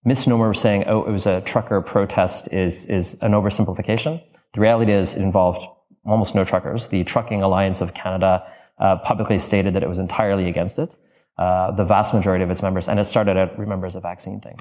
[0.04, 4.24] misnomer of saying, oh, it was a trucker protest is, is an oversimplification.
[4.54, 5.68] The reality is it involved
[6.06, 6.88] almost no truckers.
[6.88, 8.44] The Trucking Alliance of Canada,
[8.80, 10.96] uh, publicly stated that it was entirely against it.
[11.38, 14.42] Uh, the vast majority of its members, and it started out, remember, as a vaccine
[14.42, 14.60] thing.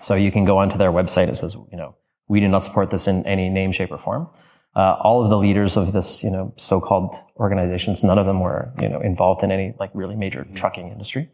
[0.00, 1.28] So you can go onto their website.
[1.28, 1.94] It says, you know,
[2.28, 4.28] we do not support this in any name, shape, or form.
[4.74, 8.72] Uh, all of the leaders of this, you know, so-called organizations, none of them were,
[8.80, 10.54] you know, involved in any like really major mm-hmm.
[10.54, 11.30] trucking industry.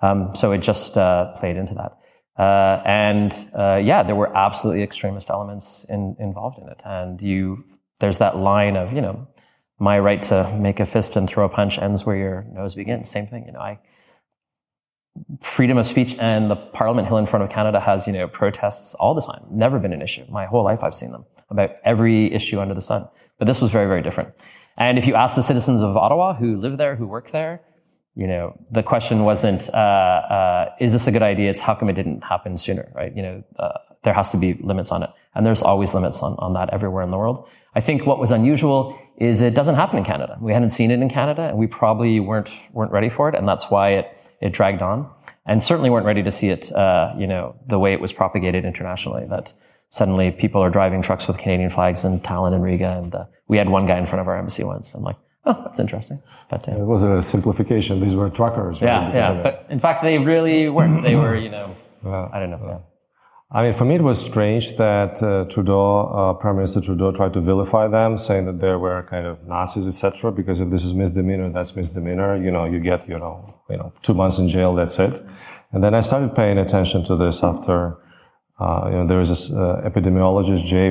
[0.00, 1.96] Um, so it just uh, played into that.
[2.38, 6.82] Uh, and uh, yeah, there were absolutely extremist elements in, involved in it.
[6.84, 7.58] And you,
[8.00, 9.28] there's that line of, you know,
[9.78, 13.10] my right to make a fist and throw a punch ends where your nose begins.
[13.10, 13.60] Same thing, you know.
[13.60, 13.78] I
[15.40, 18.94] freedom of speech and the Parliament Hill in front of Canada has, you know, protests
[18.94, 19.44] all the time.
[19.50, 20.24] Never been an issue.
[20.28, 23.08] My whole life I've seen them about every issue under the sun.
[23.38, 24.30] But this was very, very different.
[24.78, 27.60] And if you ask the citizens of Ottawa who live there, who work there,
[28.14, 31.50] you know, the question wasn't, uh, uh, is this a good idea?
[31.50, 33.14] It's how come it didn't happen sooner, right?
[33.16, 35.10] You know, uh, there has to be limits on it.
[35.34, 37.48] And there's always limits on, on that everywhere in the world.
[37.74, 40.36] I think what was unusual is it doesn't happen in Canada.
[40.40, 43.34] We hadn't seen it in Canada and we probably weren't, weren't ready for it.
[43.34, 45.08] And that's why it, it dragged on,
[45.46, 48.64] and certainly weren't ready to see it, uh, you know, the way it was propagated
[48.64, 49.24] internationally.
[49.26, 49.52] That
[49.88, 52.98] suddenly people are driving trucks with Canadian flags in Tallinn and Riga.
[52.98, 54.94] And uh, we had one guy in front of our embassy once.
[54.94, 55.16] I'm like,
[55.46, 56.20] oh, that's interesting.
[56.50, 58.00] But uh, It wasn't a simplification.
[58.00, 58.80] These were truckers.
[58.82, 58.88] right?
[58.88, 59.42] yeah, Because yeah.
[59.42, 61.02] But in fact, they really weren't.
[61.02, 61.74] They were, you know,
[62.04, 62.60] I don't know.
[62.66, 62.78] Yeah.
[63.54, 67.34] I mean, for me, it was strange that uh, Trudeau, uh, Prime Minister Trudeau, tried
[67.34, 70.32] to vilify them, saying that they were kind of Nazis, etc.
[70.32, 72.36] Because if this is misdemeanor, that's misdemeanor.
[72.42, 74.74] You know, you get, you know, you know, two months in jail.
[74.74, 75.22] That's it.
[75.72, 77.98] And then I started paying attention to this after,
[78.58, 80.90] uh, you know, there is this uh, epidemiologist Jay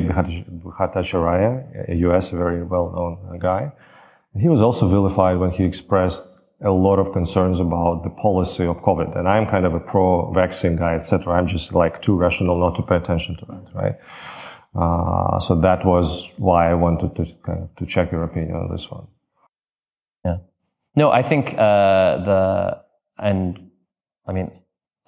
[0.80, 2.30] Bhattacharya, a U.S.
[2.30, 3.72] very well-known guy.
[4.40, 6.28] He was also vilified when he expressed
[6.64, 9.18] a lot of concerns about the policy of COVID.
[9.18, 11.34] And I'm kind of a pro-vaccine guy, etc.
[11.34, 13.96] I'm just like too rational not to pay attention to that, right?
[14.74, 18.72] Uh, so that was why I wanted to kind of to check your opinion on
[18.72, 19.08] this one.
[20.24, 20.38] Yeah.
[20.96, 22.82] No, I think uh, the
[23.18, 23.72] and
[24.26, 24.52] I mean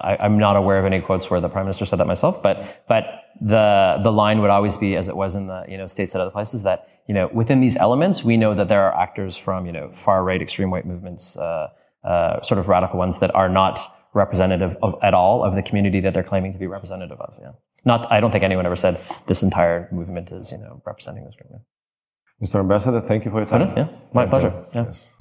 [0.04, 2.84] I, I'm not aware of any quotes where the prime minister said that myself, but
[2.88, 3.06] but
[3.41, 6.22] the the line would always be as it was in the you know states and
[6.22, 9.66] other places that you know within these elements we know that there are actors from
[9.66, 11.70] you know far right extreme right movements, uh,
[12.04, 13.80] uh, sort of radical ones that are not
[14.14, 17.38] representative of at all of the community that they're claiming to be representative of.
[17.41, 17.51] Yeah.
[17.86, 21.36] Not I don't think anyone ever said this entire movement is you know representing this
[21.36, 21.49] group.
[21.51, 21.60] Yeah.
[22.43, 22.60] Mr.
[22.60, 23.74] Ambassador, thank you for your time.
[23.78, 24.51] Yeah, my Thank pleasure.
[24.51, 24.66] you.
[24.74, 24.86] Yeah.
[24.86, 25.14] Yes.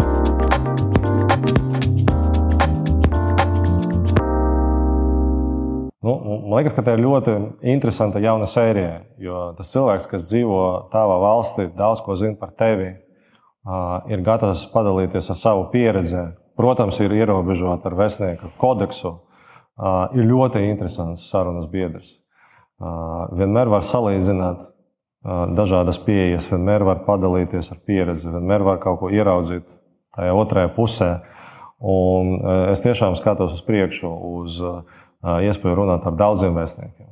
[6.21, 7.35] Nu, man liekas, ka tā ir ļoti
[7.73, 9.01] interesanta jauna sērija.
[9.23, 12.91] Jo tas cilvēks, kas dzīvo tavā valstī, daudz ko zina par tevi,
[14.13, 16.25] ir gatavs padalīties ar savu pieredzi.
[16.59, 19.15] Protams, ir ierobežota ar vēstnieku kodeksu.
[20.13, 22.19] Ir ļoti interesants sarunas biedrs.
[23.33, 24.67] Vienmēr var salīdzināt
[25.57, 29.65] dažādas pieejas, vienmēr var padalīties ar pieredzi, vienmēr var kaut ko ieraudzīt
[30.17, 31.13] tajā otrajā pusē.
[31.83, 32.37] Un
[32.71, 34.11] es tiešām skatos uz priekšu,
[34.43, 34.83] uz ā,
[35.23, 37.11] iespēju runāt ar daudziem vēstniekiem.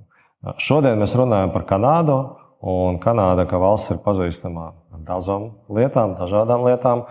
[0.61, 2.17] Šodien mēs runājam par Kanādu,
[2.61, 7.05] un Kanāda kā valsts ir pazīstama ar daudzām lietām, dažādām lietām,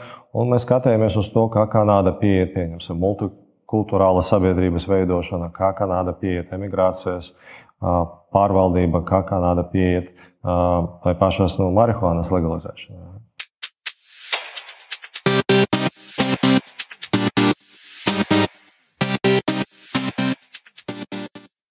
[0.50, 7.34] mēs skatījāmies uz to, kā Kanāda pieiet, pieņemsim, multikulturāla sabiedrības veidošana, kā Kanāda pieiet emigrācijas
[8.34, 13.09] pārvaldība, kā Kanāda pieiet tai pašas nu, marihuānas legalizēšanai.